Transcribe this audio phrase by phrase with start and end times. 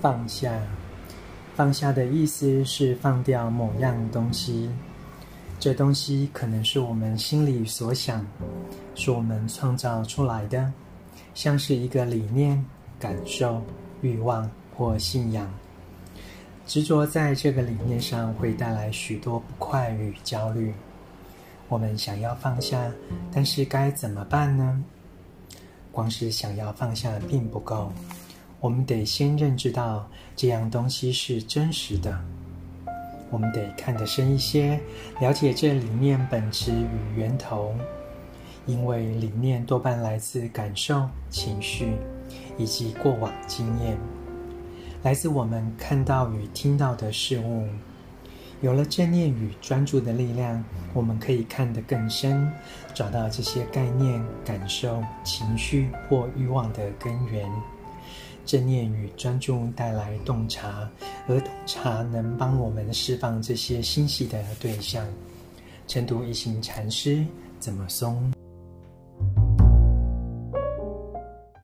[0.00, 0.52] 放下，
[1.54, 4.70] 放下的意思是放掉某样东西。
[5.60, 8.24] 这东西可能是我们心里所想，
[8.94, 10.72] 是我们创造出来的，
[11.34, 12.64] 像是一个理念、
[13.00, 13.60] 感受、
[14.00, 15.52] 欲望或信仰。
[16.66, 20.72] 执着在这个理念上会带来许多不快与焦虑。
[21.68, 22.90] 我们想要放下，
[23.32, 24.82] 但是该怎么办呢？
[25.90, 27.92] 光是想要放下并不够，
[28.60, 32.18] 我们得先认知到这样东西是真实的。
[33.30, 34.80] 我们得看得深一些，
[35.20, 37.74] 了解这理念本质与源头，
[38.66, 41.92] 因为理念多半来自感受、情绪
[42.56, 43.96] 以及过往经验，
[45.02, 47.68] 来自我们看到与听到的事物。
[48.60, 52.50] 有了正念与专注的力量，我们可以看得更深，
[52.92, 57.48] 找到这些概念、感受、情绪或欲望的根源。
[58.48, 60.88] 正念与专注带来洞察，
[61.28, 65.06] 而洞察能帮我们释放这些心系的对象。
[65.86, 67.22] 晨读一行禅师
[67.60, 68.32] 怎么松？